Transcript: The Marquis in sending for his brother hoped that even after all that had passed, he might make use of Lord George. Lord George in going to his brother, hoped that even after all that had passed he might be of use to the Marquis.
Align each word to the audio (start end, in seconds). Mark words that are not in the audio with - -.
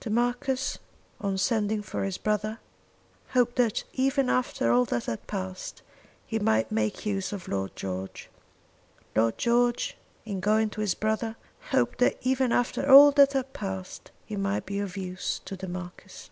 The 0.00 0.10
Marquis 0.10 0.76
in 1.24 1.38
sending 1.38 1.80
for 1.80 2.04
his 2.04 2.18
brother 2.18 2.58
hoped 3.30 3.56
that 3.56 3.82
even 3.94 4.28
after 4.28 4.70
all 4.70 4.84
that 4.84 5.06
had 5.06 5.26
passed, 5.26 5.80
he 6.26 6.38
might 6.38 6.70
make 6.70 7.06
use 7.06 7.32
of 7.32 7.48
Lord 7.48 7.74
George. 7.74 8.28
Lord 9.16 9.38
George 9.38 9.96
in 10.26 10.38
going 10.40 10.68
to 10.68 10.82
his 10.82 10.94
brother, 10.94 11.34
hoped 11.70 11.96
that 12.00 12.18
even 12.20 12.52
after 12.52 12.92
all 12.92 13.10
that 13.12 13.32
had 13.32 13.54
passed 13.54 14.10
he 14.26 14.36
might 14.36 14.66
be 14.66 14.80
of 14.80 14.98
use 14.98 15.40
to 15.46 15.56
the 15.56 15.66
Marquis. 15.66 16.28